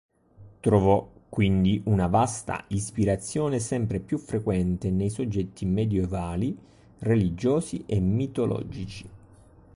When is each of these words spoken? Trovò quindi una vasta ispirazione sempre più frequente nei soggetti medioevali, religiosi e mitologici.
Trovò 0.61 1.07
quindi 1.29 1.79
una 1.85 2.07
vasta 2.07 2.63
ispirazione 2.69 3.59
sempre 3.59 3.99
più 3.99 4.17
frequente 4.17 4.89
nei 4.89 5.11
soggetti 5.11 5.63
medioevali, 5.65 6.57
religiosi 6.97 7.83
e 7.85 7.99
mitologici. 7.99 9.09